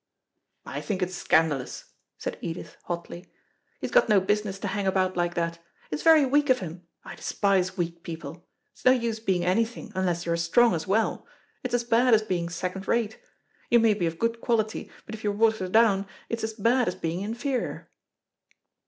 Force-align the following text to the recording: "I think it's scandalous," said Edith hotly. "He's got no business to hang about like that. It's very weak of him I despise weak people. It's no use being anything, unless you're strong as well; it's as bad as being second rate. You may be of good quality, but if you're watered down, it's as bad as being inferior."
"I 0.65 0.81
think 0.81 1.03
it's 1.03 1.13
scandalous," 1.15 1.93
said 2.17 2.39
Edith 2.41 2.75
hotly. 2.85 3.31
"He's 3.79 3.91
got 3.91 4.09
no 4.09 4.19
business 4.19 4.57
to 4.57 4.67
hang 4.69 4.87
about 4.87 5.15
like 5.15 5.35
that. 5.35 5.59
It's 5.91 6.01
very 6.01 6.25
weak 6.25 6.49
of 6.49 6.57
him 6.57 6.87
I 7.05 7.13
despise 7.13 7.77
weak 7.77 8.01
people. 8.01 8.47
It's 8.73 8.83
no 8.83 8.93
use 8.93 9.19
being 9.19 9.45
anything, 9.45 9.91
unless 9.93 10.25
you're 10.25 10.37
strong 10.37 10.73
as 10.73 10.87
well; 10.87 11.27
it's 11.63 11.75
as 11.75 11.83
bad 11.83 12.15
as 12.15 12.23
being 12.23 12.49
second 12.49 12.87
rate. 12.87 13.19
You 13.69 13.77
may 13.79 13.93
be 13.93 14.07
of 14.07 14.17
good 14.17 14.41
quality, 14.41 14.89
but 15.05 15.13
if 15.13 15.23
you're 15.23 15.33
watered 15.33 15.71
down, 15.71 16.07
it's 16.29 16.43
as 16.43 16.55
bad 16.55 16.87
as 16.87 16.95
being 16.95 17.21
inferior." 17.21 17.91